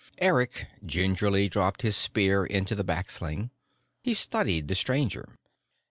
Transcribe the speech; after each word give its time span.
Eric 0.17 0.65
gingerly 0.83 1.47
dropped 1.47 1.83
his 1.83 1.95
spear 1.95 2.43
into 2.43 2.73
the 2.73 2.83
back 2.83 3.11
sling. 3.11 3.51
He 4.03 4.15
studied 4.15 4.67
the 4.67 4.73
Stranger. 4.73 5.37